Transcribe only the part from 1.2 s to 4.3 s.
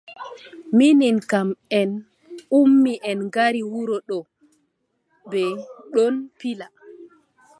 kam en ummi en ngara wuro ɗo.